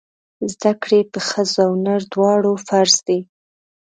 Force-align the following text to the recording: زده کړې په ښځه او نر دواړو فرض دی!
زده 0.53 0.71
کړې 0.83 0.99
په 1.11 1.19
ښځه 1.29 1.61
او 1.67 1.73
نر 1.85 2.01
دواړو 2.13 2.51
فرض 2.67 2.95
دی! 3.07 3.19